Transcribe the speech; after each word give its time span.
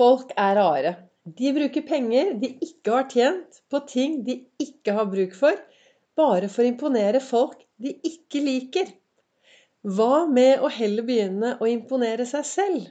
Folk 0.00 0.30
er 0.40 0.54
rare. 0.56 0.90
De 1.38 1.50
bruker 1.52 1.82
penger 1.84 2.30
de 2.40 2.48
ikke 2.64 2.94
har 2.94 3.08
tjent, 3.12 3.58
på 3.68 3.82
ting 3.84 4.14
de 4.24 4.38
ikke 4.62 4.94
har 4.96 5.10
bruk 5.12 5.34
for, 5.36 5.58
bare 6.16 6.48
for 6.48 6.64
å 6.64 6.70
imponere 6.70 7.20
folk 7.20 7.58
de 7.84 7.92
ikke 8.08 8.40
liker. 8.46 8.88
Hva 9.84 10.24
med 10.28 10.64
å 10.64 10.70
heller 10.72 11.04
begynne 11.04 11.50
å 11.60 11.68
imponere 11.68 12.24
seg 12.30 12.48
selv? 12.48 12.86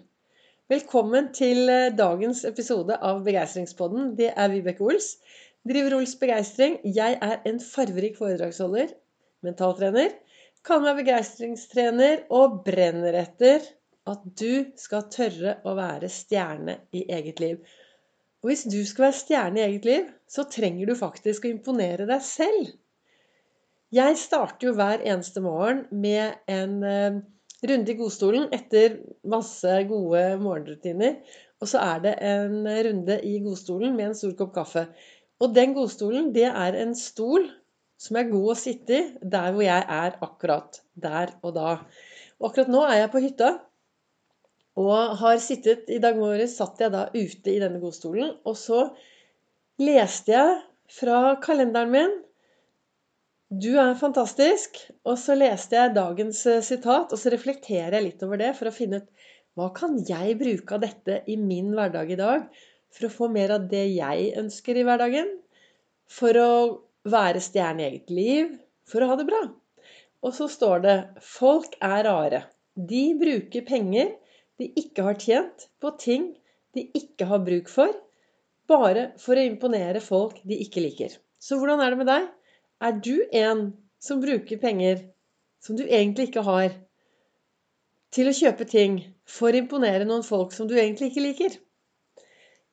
Velkommen 0.69 1.31
til 1.33 1.63
eh, 1.73 1.89
dagens 1.97 2.43
episode 2.45 2.99
av 3.01 3.23
Begeistringspodden. 3.25 4.13
Det 4.19 4.29
er 4.29 4.53
Vibeke 4.53 4.85
Ols. 4.85 5.15
Driver 5.65 5.97
Ols 5.97 6.13
Begeistring. 6.21 6.77
Jeg 6.85 7.17
er 7.25 7.41
en 7.49 7.57
farverik 7.71 8.21
foredragsholder, 8.21 8.93
mentaltrener. 9.49 10.13
Kaller 10.61 10.91
meg 10.91 11.07
begeistringstrener 11.07 12.27
og 12.37 12.61
brenner 12.69 13.17
etter 13.25 13.65
at 14.11 14.25
du 14.39 14.71
skal 14.79 15.07
tørre 15.13 15.57
å 15.67 15.75
være 15.77 16.09
stjerne 16.11 16.79
i 16.95 17.05
eget 17.11 17.41
liv. 17.43 17.59
Og 18.39 18.51
hvis 18.51 18.63
du 18.71 18.79
skal 18.87 19.09
være 19.09 19.19
stjerne 19.19 19.59
i 19.59 19.65
eget 19.65 19.87
liv, 19.87 20.05
så 20.29 20.45
trenger 20.47 20.87
du 20.87 20.95
faktisk 20.97 21.45
å 21.45 21.51
imponere 21.51 22.07
deg 22.09 22.23
selv. 22.23 22.71
Jeg 23.95 24.17
starter 24.21 24.69
jo 24.69 24.75
hver 24.77 25.01
eneste 25.01 25.41
morgen 25.43 25.83
med 25.89 26.37
en 26.51 26.75
uh, 26.85 27.19
runde 27.65 27.91
i 27.91 27.97
godstolen 27.99 28.49
etter 28.55 28.99
masse 29.27 29.79
gode 29.89 30.23
morgenrutiner. 30.43 31.17
Og 31.59 31.71
så 31.71 31.81
er 31.83 32.03
det 32.05 32.13
en 32.23 32.61
runde 32.63 33.17
i 33.27 33.39
godstolen 33.43 33.97
med 33.97 34.11
en 34.11 34.19
stor 34.19 34.35
kopp 34.39 34.53
kaffe. 34.55 34.85
Og 35.43 35.55
den 35.55 35.73
godstolen, 35.75 36.31
det 36.35 36.47
er 36.47 36.77
en 36.79 36.93
stol 36.95 37.49
som 37.99 38.19
er 38.19 38.29
god 38.29 38.53
å 38.53 38.59
sitte 38.59 38.95
i 38.95 39.31
der 39.33 39.51
hvor 39.51 39.65
jeg 39.65 39.83
er 39.83 40.15
akkurat 40.23 40.79
der 40.95 41.33
og 41.41 41.55
da. 41.57 41.71
Og 42.39 42.51
akkurat 42.51 42.71
nå 42.71 42.85
er 42.87 43.01
jeg 43.01 43.11
på 43.11 43.23
hytta. 43.25 43.49
Og 44.77 45.17
har 45.19 45.39
sittet 45.41 45.89
I 45.89 45.99
dag 46.03 46.17
morges 46.19 46.57
satt 46.59 46.81
jeg 46.81 46.93
da 46.93 47.07
ute 47.13 47.51
i 47.51 47.59
denne 47.61 47.81
godstolen, 47.81 48.35
og 48.45 48.57
så 48.57 48.85
leste 49.81 50.35
jeg 50.35 50.57
fra 50.99 51.35
kalenderen 51.43 51.93
min 51.93 52.17
Du 53.49 53.71
er 53.81 53.95
fantastisk. 53.97 54.77
Og 55.09 55.17
så 55.17 55.33
leste 55.33 55.75
jeg 55.75 55.95
dagens 55.95 56.45
eh, 56.45 56.61
sitat, 56.61 57.09
og 57.09 57.17
så 57.17 57.31
reflekterer 57.33 57.97
jeg 57.97 58.05
litt 58.05 58.25
over 58.25 58.37
det 58.37 58.53
for 58.59 58.69
å 58.69 58.75
finne 58.75 59.01
ut 59.01 59.09
hva 59.57 59.71
kan 59.75 59.97
jeg 60.07 60.37
bruke 60.39 60.75
av 60.75 60.83
dette 60.83 61.15
i 61.27 61.35
min 61.35 61.73
hverdag 61.73 62.11
i 62.13 62.19
dag 62.19 62.45
for 62.93 63.07
å 63.07 63.11
få 63.11 63.27
mer 63.33 63.55
av 63.57 63.65
det 63.71 63.87
jeg 63.95 64.29
ønsker 64.39 64.77
i 64.77 64.85
hverdagen? 64.85 65.33
For 66.09 66.37
å 66.37 66.51
være 67.09 67.41
stjerne 67.43 67.83
i 67.83 67.87
eget 67.89 68.13
liv? 68.13 68.53
For 68.87 69.01
å 69.01 69.09
ha 69.09 69.17
det 69.19 69.25
bra? 69.27 69.41
Og 70.23 70.35
så 70.35 70.47
står 70.51 70.85
det 70.85 70.95
Folk 71.25 71.75
er 71.81 72.05
rare. 72.05 72.43
De 72.75 73.03
bruker 73.19 73.65
penger 73.67 74.13
de 74.59 74.67
ikke 74.79 75.05
har 75.07 75.17
tjent 75.19 75.69
på 75.81 75.93
ting 76.01 76.33
de 76.77 76.85
ikke 76.95 77.25
har 77.29 77.41
bruk 77.45 77.69
for, 77.71 77.93
bare 78.69 79.09
for 79.21 79.39
å 79.39 79.45
imponere 79.47 80.01
folk 80.03 80.41
de 80.45 80.59
ikke 80.65 80.83
liker. 80.83 81.15
Så 81.39 81.57
hvordan 81.57 81.81
er 81.81 81.93
det 81.93 82.01
med 82.01 82.11
deg? 82.11 82.27
Er 82.83 82.99
du 82.99 83.15
en 83.35 83.63
som 83.99 84.21
bruker 84.21 84.61
penger 84.61 85.01
som 85.63 85.79
du 85.79 85.83
egentlig 85.87 86.29
ikke 86.29 86.45
har, 86.45 86.75
til 88.13 88.29
å 88.29 88.35
kjøpe 88.35 88.65
ting 88.69 88.99
for 89.29 89.53
å 89.53 89.61
imponere 89.63 90.07
noen 90.07 90.25
folk 90.25 90.53
som 90.55 90.69
du 90.69 90.75
egentlig 90.77 91.11
ikke 91.11 91.25
liker? 91.25 91.57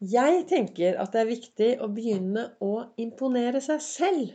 Jeg 0.05 0.45
tenker 0.51 0.99
at 1.01 1.15
det 1.15 1.23
er 1.23 1.31
viktig 1.31 1.71
å 1.81 1.89
begynne 1.93 2.51
å 2.61 2.73
imponere 3.01 3.63
seg 3.65 3.81
selv. 3.85 4.35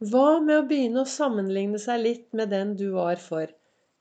Hva 0.00 0.38
med 0.40 0.62
å 0.62 0.66
begynne 0.68 1.02
å 1.02 1.10
sammenligne 1.10 1.80
seg 1.82 2.00
litt 2.04 2.28
med 2.38 2.54
den 2.54 2.72
du 2.78 2.88
var 2.94 3.20
for 3.20 3.50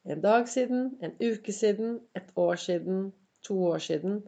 en 0.08 0.22
dag 0.24 0.48
siden, 0.48 0.92
en 1.04 1.14
uke 1.20 1.54
siden, 1.54 2.00
et 2.16 2.30
år 2.36 2.56
siden, 2.56 3.12
to 3.44 3.58
år 3.72 3.84
siden. 3.84 4.22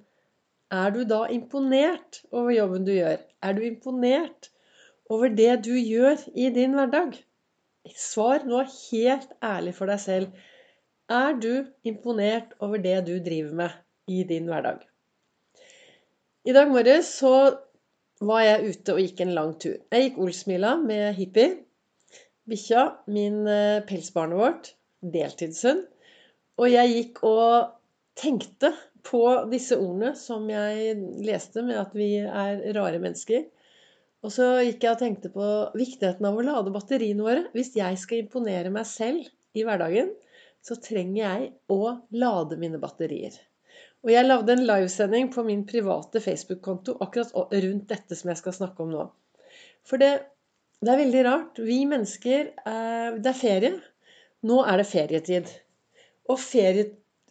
Er 0.71 0.91
du 0.93 1.03
da 1.07 1.23
imponert 1.33 2.21
over 2.31 2.51
jobben 2.51 2.85
du 2.85 2.91
gjør? 2.93 3.17
Er 3.41 3.55
du 3.57 3.63
imponert 3.65 4.51
over 5.09 5.31
det 5.33 5.63
du 5.65 5.73
gjør 5.73 6.19
i 6.35 6.49
din 6.53 6.75
hverdag? 6.77 7.15
Svar 7.95 8.43
nå 8.45 8.65
helt 8.67 9.31
ærlig 9.43 9.73
for 9.77 9.89
deg 9.89 10.03
selv. 10.03 10.27
Er 11.09 11.39
du 11.41 11.65
imponert 11.87 12.53
over 12.59 12.77
det 12.77 12.99
du 13.07 13.15
driver 13.25 13.55
med 13.63 13.79
i 14.07 14.23
din 14.29 14.51
hverdag? 14.51 14.83
I 16.45 16.53
dag 16.53 16.69
morges 16.69 17.09
så 17.21 17.33
var 18.21 18.43
jeg 18.43 18.73
ute 18.73 18.93
og 18.93 18.99
gikk 19.01 19.23
en 19.23 19.33
lang 19.37 19.55
tur. 19.61 19.79
Jeg 19.91 20.09
gikk 20.09 20.19
Olsmila 20.25 20.75
med 20.83 21.15
Hippie. 21.17 21.55
Bikkja, 22.49 22.83
min 23.07 23.47
eh, 23.47 23.81
pelsbarnet 23.87 24.37
vårt 24.37 24.73
deltidshund. 25.01 25.85
Og 26.59 26.71
jeg 26.71 26.93
gikk 26.95 27.21
og 27.27 27.75
tenkte 28.19 28.73
på 29.07 29.21
disse 29.51 29.77
ordene 29.79 30.13
som 30.19 30.47
jeg 30.51 30.97
leste 31.23 31.63
med 31.65 31.79
at 31.79 31.95
vi 31.95 32.17
er 32.19 32.63
rare 32.75 32.99
mennesker. 33.01 33.45
Og 34.25 34.33
så 34.35 34.47
gikk 34.65 34.83
jeg 34.83 34.95
og 34.95 34.99
tenkte 34.99 35.31
på 35.31 35.49
viktigheten 35.79 36.25
av 36.27 36.35
å 36.35 36.43
lade 36.43 36.73
batteriene 36.75 37.23
våre. 37.23 37.45
Hvis 37.55 37.71
jeg 37.79 37.99
skal 38.01 38.25
imponere 38.25 38.73
meg 38.73 38.87
selv 38.89 39.29
i 39.55 39.63
hverdagen, 39.63 40.11
så 40.65 40.75
trenger 40.83 41.21
jeg 41.21 41.45
å 41.71 41.83
lade 42.19 42.57
mine 42.59 42.81
batterier. 42.81 43.37
Og 44.03 44.11
jeg 44.13 44.27
lagde 44.27 44.55
en 44.55 44.65
livesending 44.67 45.29
på 45.31 45.43
min 45.47 45.65
private 45.67 46.21
Facebook-konto 46.23 46.97
akkurat 47.03 47.31
rundt 47.63 47.87
dette 47.91 48.15
som 48.15 48.31
jeg 48.31 48.39
skal 48.39 48.55
snakke 48.55 48.83
om 48.83 48.91
nå. 48.93 49.05
For 49.87 49.99
det, 49.99 50.11
det 50.83 50.91
er 50.93 51.01
veldig 51.01 51.23
rart. 51.27 51.59
Vi 51.63 51.79
mennesker 51.87 52.51
eh, 52.51 53.17
Det 53.19 53.31
er 53.31 53.39
ferie. 53.39 53.73
Nå 54.47 54.61
er 54.63 54.79
det 54.79 54.87
ferietid. 54.87 55.49
Og 56.31 56.39
ferie, 56.39 56.85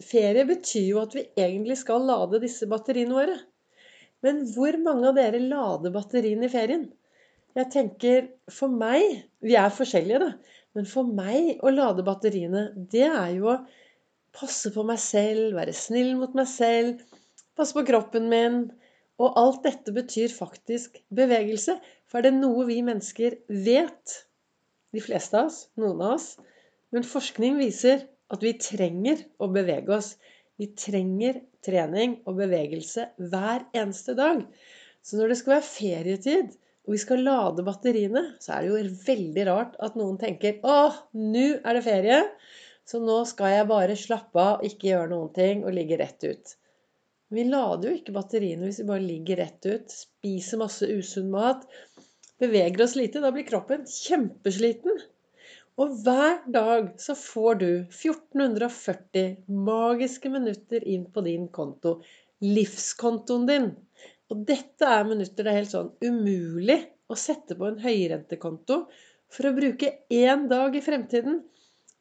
ferie 0.04 0.44
betyr 0.48 0.88
jo 0.90 1.00
at 1.00 1.14
vi 1.16 1.24
egentlig 1.40 1.78
skal 1.80 2.04
lade 2.08 2.42
disse 2.42 2.68
batteriene 2.68 3.16
våre. 3.16 3.36
Men 4.26 4.42
hvor 4.52 4.76
mange 4.82 5.08
av 5.08 5.16
dere 5.16 5.40
lader 5.40 5.94
batteriene 5.94 6.48
i 6.48 6.52
ferien? 6.52 6.88
Jeg 7.56 7.70
tenker 7.72 8.26
for 8.52 8.70
meg 8.70 9.22
Vi 9.42 9.54
er 9.56 9.72
forskjellige, 9.72 10.18
da. 10.20 10.58
Men 10.76 10.86
for 10.86 11.06
meg 11.08 11.62
å 11.64 11.72
lade 11.72 12.04
batteriene, 12.06 12.68
det 12.92 13.06
er 13.06 13.30
jo 13.38 13.48
å 13.54 13.60
passe 14.36 14.70
på 14.74 14.84
meg 14.86 15.00
selv, 15.02 15.56
være 15.56 15.74
snill 15.74 16.12
mot 16.18 16.34
meg 16.36 16.46
selv, 16.50 17.00
passe 17.58 17.74
på 17.74 17.86
kroppen 17.88 18.28
min. 18.30 18.60
Og 19.18 19.38
alt 19.40 19.64
dette 19.64 19.94
betyr 19.94 20.30
faktisk 20.30 21.00
bevegelse. 21.14 21.78
For 22.06 22.20
er 22.20 22.28
det 22.28 22.36
noe 22.36 22.66
vi 22.68 22.82
mennesker 22.86 23.40
vet, 23.48 24.18
de 24.94 25.02
fleste 25.02 25.38
av 25.38 25.48
oss, 25.48 25.64
noen 25.80 26.04
av 26.04 26.18
oss, 26.18 26.28
men 26.94 27.06
forskning 27.06 27.58
viser 27.60 28.06
at 28.32 28.44
vi 28.44 28.54
trenger 28.60 29.24
å 29.40 29.48
bevege 29.52 29.94
oss. 29.98 30.14
Vi 30.58 30.70
trenger 30.78 31.40
trening 31.64 32.18
og 32.26 32.38
bevegelse 32.40 33.10
hver 33.30 33.66
eneste 33.76 34.14
dag. 34.18 34.42
Så 35.02 35.18
når 35.18 35.32
det 35.32 35.38
skal 35.40 35.54
være 35.56 35.68
ferietid, 35.68 36.56
og 36.88 36.94
vi 36.94 37.00
skal 37.02 37.20
lade 37.24 37.64
batteriene, 37.66 38.22
så 38.40 38.54
er 38.54 38.64
det 38.64 38.70
jo 38.70 39.00
veldig 39.04 39.44
rart 39.48 39.76
at 39.84 39.98
noen 40.00 40.16
tenker 40.20 40.62
åh, 40.64 40.96
nå 41.12 41.46
er 41.58 41.76
det 41.76 41.84
ferie, 41.84 42.22
så 42.88 43.00
nå 43.04 43.18
skal 43.28 43.52
jeg 43.52 43.68
bare 43.68 43.98
slappe 44.00 44.40
av, 44.40 44.64
ikke 44.64 44.88
gjøre 44.88 45.10
noen 45.12 45.34
ting 45.36 45.66
og 45.68 45.76
ligge 45.76 45.98
rett 46.00 46.24
ut. 46.24 46.54
Vi 47.28 47.44
lader 47.44 47.90
jo 47.90 47.98
ikke 47.98 48.14
batteriene 48.16 48.64
hvis 48.64 48.80
vi 48.80 48.88
bare 48.88 49.04
ligger 49.04 49.42
rett 49.42 49.68
ut, 49.68 49.92
spiser 49.92 50.62
masse 50.62 50.88
usunn 50.88 51.28
mat, 51.34 51.66
beveger 52.40 52.86
oss 52.86 52.96
lite. 52.96 53.20
Da 53.20 53.34
blir 53.34 53.44
kroppen 53.44 53.84
kjempesliten. 53.84 55.02
Og 55.78 55.92
hver 56.02 56.40
dag 56.50 56.88
så 56.98 57.14
får 57.14 57.58
du 57.60 57.68
1440 57.86 59.36
magiske 59.46 60.30
minutter 60.32 60.82
inn 60.82 61.04
på 61.14 61.22
din 61.22 61.44
konto. 61.54 62.00
Livskontoen 62.42 63.44
din. 63.46 63.68
Og 64.28 64.40
dette 64.48 64.88
er 64.90 65.06
minutter 65.06 65.46
det 65.46 65.52
er 65.52 65.60
helt 65.60 65.74
sånn 65.74 65.92
umulig 66.02 66.80
å 67.06 67.16
sette 67.18 67.54
på 67.58 67.68
en 67.68 67.78
høyrentekonto 67.84 68.80
for 69.32 69.48
å 69.48 69.54
bruke 69.54 69.92
én 70.10 70.48
dag 70.50 70.74
i 70.74 70.82
fremtiden. 70.82 71.44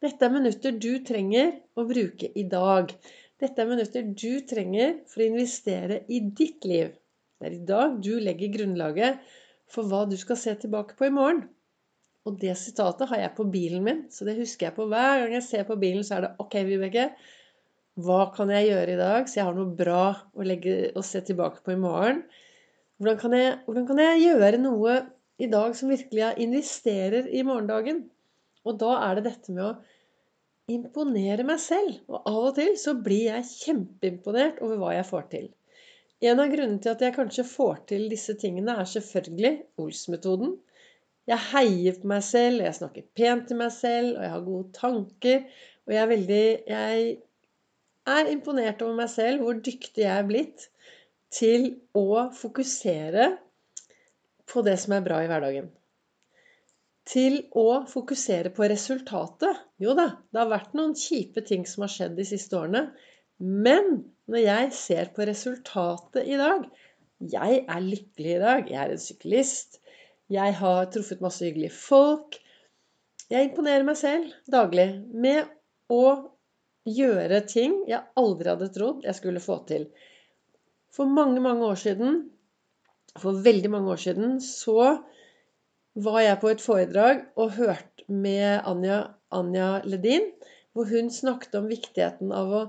Dette 0.01 0.25
er 0.25 0.33
minutter 0.33 0.73
du 0.73 0.97
trenger 1.05 1.53
å 1.77 1.85
bruke 1.85 2.31
i 2.33 2.45
dag. 2.49 2.89
Dette 3.37 3.61
er 3.61 3.69
minutter 3.69 4.09
du 4.09 4.41
trenger 4.49 5.03
for 5.09 5.21
å 5.21 5.29
investere 5.29 6.01
i 6.09 6.23
ditt 6.41 6.65
liv. 6.65 6.95
Det 7.37 7.51
er 7.51 7.59
i 7.59 7.65
dag 7.69 8.01
du 8.01 8.15
legger 8.17 8.55
grunnlaget 8.57 9.21
for 9.69 9.85
hva 9.85 10.07
du 10.09 10.17
skal 10.17 10.39
se 10.41 10.55
tilbake 10.63 10.97
på 10.97 11.11
i 11.11 11.13
morgen. 11.13 11.45
Og 12.27 12.37
det 12.41 12.53
sitatet 12.59 13.07
har 13.09 13.21
jeg 13.23 13.35
på 13.37 13.45
bilen 13.47 13.83
min, 13.85 14.05
så 14.11 14.27
det 14.27 14.35
husker 14.39 14.67
jeg 14.67 14.75
på 14.75 14.87
hver 14.91 15.23
gang 15.23 15.35
jeg 15.37 15.45
ser 15.45 15.67
på 15.67 15.77
bilen, 15.79 16.03
så 16.03 16.17
er 16.17 16.25
det 16.25 16.33
OK, 16.43 16.57
Vibeke, 16.67 17.05
hva 18.03 18.27
kan 18.35 18.51
jeg 18.53 18.67
gjøre 18.67 18.93
i 18.93 18.99
dag 18.99 19.29
så 19.29 19.39
jeg 19.39 19.47
har 19.47 19.55
noe 19.57 19.73
bra 19.77 20.01
å, 20.13 20.43
legge, 20.45 20.91
å 20.93 21.01
se 21.05 21.23
tilbake 21.25 21.63
på 21.65 21.73
i 21.73 21.79
morgen? 21.81 22.25
Hvordan 22.97 23.19
kan, 23.21 23.35
jeg, 23.37 23.55
hvordan 23.65 23.87
kan 23.89 24.01
jeg 24.01 24.23
gjøre 24.25 24.59
noe 24.61 24.97
i 25.41 25.49
dag 25.49 25.73
som 25.77 25.89
virkelig 25.93 26.33
investerer 26.43 27.29
i 27.29 27.43
morgendagen? 27.47 28.03
Og 28.67 28.77
da 28.81 28.97
er 29.07 29.17
det 29.17 29.29
dette 29.29 29.55
med 29.55 29.63
å 29.65 29.75
imponere 30.73 31.45
meg 31.47 31.61
selv. 31.63 32.01
Og 32.11 32.27
av 32.27 32.39
og 32.49 32.55
til 32.57 32.73
så 32.79 32.93
blir 32.99 33.29
jeg 33.29 33.49
kjempeimponert 33.53 34.61
over 34.65 34.81
hva 34.81 34.93
jeg 34.97 35.07
får 35.07 35.27
til. 35.33 35.49
En 36.27 36.41
av 36.41 36.49
grunnene 36.49 36.81
til 36.81 36.93
at 36.93 37.03
jeg 37.05 37.15
kanskje 37.15 37.45
får 37.47 37.83
til 37.93 38.07
disse 38.11 38.33
tingene, 38.41 38.73
er 38.73 38.89
selvfølgelig 38.89 39.53
Ols-metoden. 39.81 40.55
Jeg 41.27 41.43
heier 41.51 41.97
på 41.99 42.07
meg 42.07 42.23
selv, 42.23 42.63
jeg 42.63 42.77
snakker 42.77 43.07
pent 43.19 43.49
til 43.49 43.59
meg 43.59 43.71
selv, 43.75 44.13
og 44.15 44.23
jeg 44.23 44.31
har 44.31 44.45
gode 44.45 44.69
tanker. 44.77 45.41
Og 45.87 45.95
jeg 45.95 46.01
er 46.03 46.11
veldig 46.13 46.43
Jeg 46.71 47.17
er 48.07 48.31
imponert 48.31 48.81
over 48.85 48.95
meg 49.01 49.09
selv, 49.11 49.43
hvor 49.43 49.59
dyktig 49.59 50.05
jeg 50.05 50.13
er 50.15 50.27
blitt. 50.29 50.69
til 51.37 51.65
å 51.91 52.29
fokusere 52.31 53.25
på 54.47 54.61
det 54.63 54.77
som 54.79 54.93
er 54.95 55.03
bra 55.03 55.17
i 55.19 55.27
hverdagen. 55.27 55.65
Til 57.07 57.41
å 57.51 57.83
fokusere 57.91 58.53
på 58.55 58.67
resultatet. 58.71 59.59
Jo 59.83 59.91
da, 59.97 60.07
det 60.31 60.39
har 60.39 60.51
vært 60.51 60.77
noen 60.79 60.95
kjipe 60.95 61.43
ting 61.47 61.65
som 61.67 61.83
har 61.83 61.91
skjedd 61.91 62.15
de 62.15 62.25
siste 62.27 62.55
årene. 62.55 62.85
Men 63.43 64.05
når 64.31 64.43
jeg 64.43 64.71
ser 64.75 65.11
på 65.15 65.27
resultatet 65.27 66.25
i 66.27 66.39
dag 66.39 66.63
Jeg 67.17 67.63
er 67.65 67.81
lykkelig 67.81 68.33
i 68.35 68.41
dag. 68.41 68.67
Jeg 68.71 68.79
er 68.83 68.91
en 68.93 69.01
syklist. 69.01 69.79
Jeg 70.33 70.57
har 70.59 70.89
truffet 70.91 71.23
masse 71.23 71.45
hyggelige 71.45 71.75
folk. 71.75 72.35
Jeg 73.31 73.49
imponerer 73.49 73.85
meg 73.87 73.99
selv 73.99 74.31
daglig 74.51 74.87
med 75.11 75.47
å 75.91 76.03
gjøre 76.87 77.41
ting 77.47 77.81
jeg 77.87 78.03
aldri 78.19 78.51
hadde 78.51 78.71
trodd 78.75 79.05
jeg 79.07 79.17
skulle 79.17 79.43
få 79.43 79.59
til. 79.69 79.87
For 80.95 81.07
mange, 81.07 81.39
mange 81.43 81.67
år 81.67 81.79
siden, 81.79 82.21
for 83.19 83.39
veldig 83.43 83.71
mange 83.73 83.93
år 83.93 84.01
siden, 84.03 84.37
så 84.43 84.97
var 85.97 86.19
jeg 86.21 86.39
på 86.41 86.51
et 86.51 86.63
foredrag 86.63 87.23
og 87.39 87.55
hørte 87.57 88.05
med 88.07 88.67
Anja, 88.69 89.01
Anja 89.33 89.69
Ledin, 89.87 90.29
hvor 90.75 90.89
hun 90.91 91.09
snakket 91.11 91.57
om 91.59 91.69
viktigheten 91.71 92.31
av 92.35 92.53
å 92.53 92.63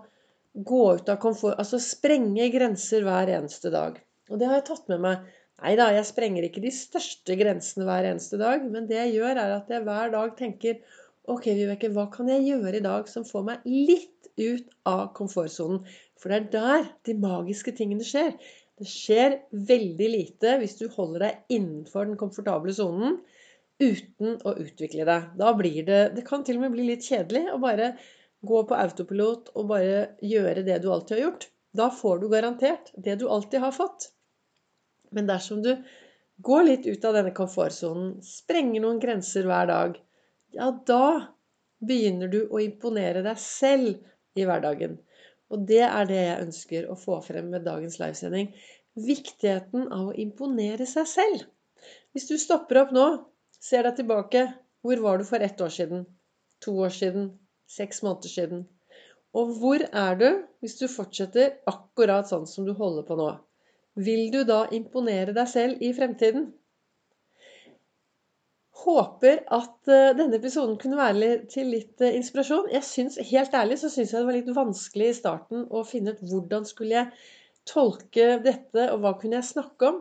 gå 0.59 0.85
ut 0.97 1.11
av 1.13 1.19
komfort 1.23 1.59
Altså 1.61 1.79
sprenge 1.83 2.49
grenser 2.51 3.05
hver 3.07 3.31
eneste 3.37 3.71
dag. 3.75 3.99
Og 4.33 4.41
det 4.41 4.49
har 4.49 4.59
jeg 4.59 4.69
tatt 4.71 4.89
med 4.91 5.05
meg. 5.05 5.27
Nei 5.59 5.75
da, 5.79 5.89
jeg 5.91 6.07
sprenger 6.07 6.45
ikke 6.47 6.63
de 6.63 6.71
største 6.71 7.35
grensene 7.39 7.87
hver 7.89 8.07
eneste 8.13 8.39
dag. 8.39 8.63
Men 8.71 8.87
det 8.91 8.99
jeg 9.01 9.17
gjør, 9.17 9.41
er 9.43 9.55
at 9.57 9.73
jeg 9.73 9.85
hver 9.87 10.13
dag 10.15 10.35
tenker 10.39 10.81
Ok, 11.29 11.45
Vibeke, 11.53 11.91
hva 11.93 12.07
kan 12.09 12.31
jeg 12.33 12.47
gjøre 12.47 12.79
i 12.79 12.85
dag 12.85 13.09
som 13.11 13.27
får 13.29 13.43
meg 13.45 13.67
litt 13.69 14.31
ut 14.41 14.71
av 14.89 15.11
komfortsonen? 15.19 15.83
For 16.17 16.33
det 16.33 16.39
er 16.39 16.47
der 16.55 16.87
de 17.05 17.17
magiske 17.21 17.75
tingene 17.77 18.07
skjer. 18.07 18.31
Det 18.79 18.87
skjer 18.89 19.35
veldig 19.69 20.09
lite 20.15 20.55
hvis 20.63 20.79
du 20.79 20.87
holder 20.95 21.27
deg 21.27 21.59
innenfor 21.59 22.07
den 22.09 22.17
komfortable 22.21 22.73
sonen 22.73 23.19
uten 23.83 24.39
å 24.47 24.55
utvikle 24.63 25.05
deg. 25.05 25.27
Da 25.39 25.53
blir 25.59 25.83
det 25.87 26.01
Det 26.17 26.25
kan 26.27 26.47
til 26.47 26.61
og 26.61 26.65
med 26.65 26.77
bli 26.79 26.87
litt 26.93 27.05
kjedelig 27.05 27.45
å 27.53 27.61
bare 27.63 27.93
gå 28.47 28.63
på 28.71 28.79
autopilot 28.79 29.51
og 29.59 29.73
bare 29.75 30.05
gjøre 30.23 30.63
det 30.65 30.79
du 30.85 30.89
alltid 30.95 31.19
har 31.19 31.25
gjort. 31.27 31.49
Da 31.75 31.91
får 31.93 32.23
du 32.23 32.31
garantert 32.33 32.95
det 32.97 33.19
du 33.21 33.27
alltid 33.29 33.61
har 33.67 33.75
fått. 33.75 34.15
Men 35.15 35.29
dersom 35.31 35.63
du 35.65 35.73
går 36.45 36.65
litt 36.69 36.87
ut 36.87 37.05
av 37.05 37.17
denne 37.19 37.35
komfortsonen, 37.35 38.19
sprenger 38.23 38.85
noen 38.85 39.01
grenser 39.03 39.49
hver 39.49 39.69
dag, 39.71 39.99
ja, 40.55 40.71
da 40.87 41.35
begynner 41.85 42.31
du 42.31 42.41
å 42.49 42.61
imponere 42.63 43.23
deg 43.27 43.41
selv 43.43 44.39
i 44.39 44.47
hverdagen. 44.47 44.99
Og 45.49 45.65
det 45.69 45.85
er 45.87 46.09
det 46.09 46.21
jeg 46.21 46.45
ønsker 46.47 46.89
å 46.93 46.99
få 46.99 47.21
frem 47.25 47.51
med 47.53 47.65
dagens 47.67 47.99
livesending. 48.01 48.51
Viktigheten 48.99 49.89
av 49.95 50.11
å 50.11 50.17
imponere 50.19 50.87
seg 50.89 51.09
selv. 51.09 51.45
Hvis 52.13 52.29
du 52.29 52.37
stopper 52.41 52.83
opp 52.83 52.95
nå, 52.95 53.07
ser 53.59 53.87
deg 53.87 54.01
tilbake 54.01 54.49
Hvor 54.83 55.01
var 55.03 55.19
du 55.19 55.25
for 55.27 55.43
ett 55.43 55.61
år 55.61 55.73
siden? 55.75 56.05
To 56.63 56.77
år 56.85 56.93
siden? 56.95 57.33
Seks 57.67 58.03
måneder 58.07 58.31
siden? 58.31 58.61
Og 59.37 59.57
hvor 59.59 59.83
er 59.83 60.19
du 60.21 60.29
hvis 60.63 60.79
du 60.79 60.87
fortsetter 60.89 61.59
akkurat 61.69 62.31
sånn 62.31 62.47
som 62.47 62.67
du 62.67 62.73
holder 62.79 63.05
på 63.09 63.19
nå? 63.19 63.33
Vil 63.99 64.29
du 64.31 64.45
da 64.47 64.63
imponere 64.75 65.35
deg 65.35 65.49
selv 65.51 65.81
i 65.83 65.91
fremtiden? 65.97 66.53
Håper 68.79 69.41
at 69.57 69.91
eh, 69.91 70.13
denne 70.15 70.39
episoden 70.39 70.77
kunne 70.79 71.01
være 71.01 71.33
til 71.51 71.73
litt 71.75 72.05
eh, 72.05 72.15
inspirasjon. 72.21 72.69
Jeg 72.71 72.87
synes, 72.87 73.19
Helt 73.33 73.57
ærlig 73.59 73.81
så 73.81 73.91
syns 73.91 74.13
jeg 74.15 74.23
det 74.23 74.29
var 74.29 74.39
litt 74.39 74.53
vanskelig 74.55 75.09
i 75.11 75.17
starten 75.19 75.67
å 75.75 75.83
finne 75.89 76.15
ut 76.15 76.23
hvordan 76.31 76.69
skulle 76.69 76.95
jeg 76.95 77.11
tolke 77.69 78.29
dette, 78.45 78.87
og 78.93 79.03
hva 79.03 79.17
kunne 79.19 79.41
jeg 79.41 79.51
snakke 79.51 79.91
om. 79.91 79.99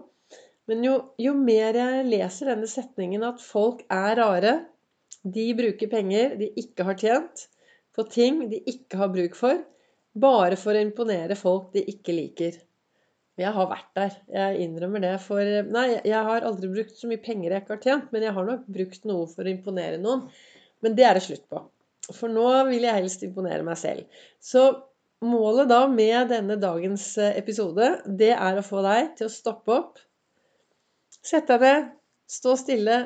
Men 0.69 0.85
jo, 0.85 0.93
jo 1.17 1.33
mer 1.39 1.79
jeg 1.79 2.05
leser 2.11 2.51
denne 2.51 2.69
setningen 2.69 3.25
at 3.25 3.41
folk 3.41 3.81
er 3.89 4.13
rare, 4.19 4.53
de 5.25 5.47
bruker 5.57 5.89
penger 5.91 6.37
de 6.39 6.51
ikke 6.61 6.85
har 6.87 7.01
tjent, 7.01 7.47
på 7.97 8.05
ting 8.13 8.43
de 8.51 8.61
ikke 8.69 9.01
har 9.01 9.09
bruk 9.11 9.35
for, 9.35 9.65
bare 10.13 10.59
for 10.59 10.77
å 10.77 10.85
imponere 10.85 11.39
folk 11.39 11.71
de 11.73 11.81
ikke 11.95 12.13
liker. 12.13 12.61
Jeg 13.37 13.53
har 13.53 13.67
vært 13.69 13.89
der. 13.97 14.13
Jeg 14.33 14.65
innrømmer 14.65 15.03
det. 15.03 15.13
For 15.21 15.45
Nei, 15.69 15.87
jeg 16.01 16.21
har 16.29 16.45
aldri 16.47 16.71
brukt 16.73 16.97
så 16.97 17.09
mye 17.09 17.21
penger 17.21 17.53
jeg 17.53 17.63
ikke 17.63 17.75
har 17.75 17.83
tjent, 17.83 18.11
men 18.13 18.25
jeg 18.25 18.33
har 18.33 18.47
nok 18.47 18.63
brukt 18.79 19.03
noe 19.09 19.27
for 19.29 19.45
å 19.45 19.51
imponere 19.51 19.99
noen. 20.01 20.25
Men 20.81 20.95
det 20.97 21.05
er 21.05 21.17
det 21.17 21.25
slutt 21.27 21.45
på. 21.51 21.61
For 22.07 22.31
nå 22.31 22.47
vil 22.69 22.87
jeg 22.87 22.97
helst 23.01 23.25
imponere 23.27 23.65
meg 23.67 23.77
selv. 23.77 24.21
Så 24.41 24.63
målet 25.25 25.69
da 25.69 25.83
med 25.91 26.31
denne 26.31 26.57
dagens 26.61 27.05
eh, 27.21 27.37
episode, 27.37 27.91
det 28.05 28.33
er 28.35 28.57
å 28.57 28.65
få 28.65 28.81
deg 28.85 29.13
til 29.19 29.29
å 29.29 29.33
stoppe 29.33 29.75
opp. 29.75 30.01
sette 31.21 31.57
deg 31.57 31.65
ned, 31.67 31.93
stå 32.27 32.55
stille, 32.59 32.97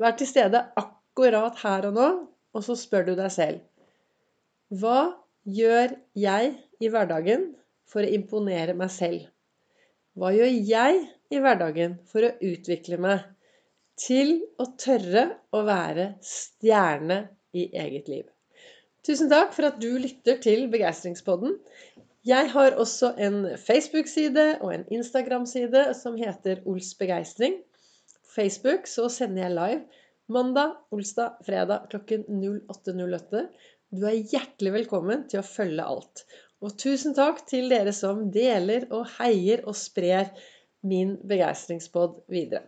vær 0.00 0.16
til 0.16 0.28
stede 0.28 0.60
akkurat 0.76 1.56
her 1.62 1.88
og 1.90 1.96
nå, 1.96 2.08
og 2.56 2.64
så 2.64 2.76
spør 2.78 3.10
du 3.10 3.14
deg 3.16 3.30
selv 3.32 3.62
Hva 4.80 5.16
gjør 5.44 5.94
jeg 6.16 6.52
i 6.80 6.90
hverdagen 6.92 7.50
for 7.88 8.02
å 8.02 8.12
imponere 8.18 8.74
meg 8.76 8.92
selv? 8.92 9.26
Hva 10.16 10.30
gjør 10.32 10.48
jeg 10.48 11.00
i 11.28 11.40
hverdagen 11.44 11.98
for 12.08 12.24
å 12.24 12.36
utvikle 12.48 12.96
meg 13.04 13.24
til 14.00 14.38
å 14.56 14.64
tørre 14.80 15.26
å 15.52 15.60
være 15.66 16.06
stjerne 16.24 17.18
i 17.52 17.66
eget 17.76 18.08
liv? 18.08 18.24
Tusen 19.04 19.28
takk 19.28 19.52
for 19.52 19.68
at 19.68 19.76
du 19.82 19.90
lytter 20.00 20.40
til 20.40 20.64
Begeistringspodden. 20.72 21.58
Jeg 22.26 22.48
har 22.54 22.78
også 22.80 23.12
en 23.22 23.42
Facebook-side 23.60 24.46
og 24.64 24.72
en 24.72 24.88
Instagram-side 24.96 25.84
som 26.00 26.16
heter 26.16 26.64
Ols 26.64 26.94
Begeistring. 26.98 27.60
På 28.24 28.38
Facebook 28.40 28.88
så 28.88 29.10
sender 29.12 29.44
jeg 29.44 29.56
live 29.58 30.02
mandag, 30.32 30.80
olsdag, 30.96 31.36
fredag 31.44 31.86
klokken 31.92 32.24
08.08. 32.72 33.44
Du 33.92 34.08
er 34.08 34.24
hjertelig 34.32 34.78
velkommen 34.80 35.28
til 35.28 35.44
å 35.44 35.46
følge 35.46 35.84
alt. 35.86 36.24
Og 36.64 36.76
tusen 36.80 37.14
takk 37.16 37.42
til 37.48 37.68
dere 37.72 37.92
som 37.96 38.26
deler 38.32 38.86
og 38.96 39.04
heier 39.18 39.64
og 39.68 39.76
sprer 39.76 40.32
min 40.86 41.16
begeistringspod 41.28 42.22
videre. 42.32 42.66